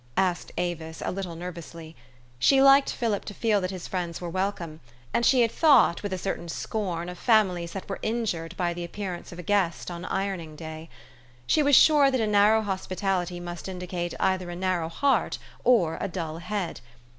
[0.17, 1.95] asked Avis a little nervously.
[2.39, 4.79] She liked Philip to feel that his friends were welcome;
[5.13, 8.83] and she had thought, with a certain scorn, of families that were injured by the
[8.83, 10.89] appearance of a guest on ironing da3 T.
[11.45, 16.07] She was sure that a narrow hospitality must indicate either a narrow heart or a
[16.07, 16.79] dull head.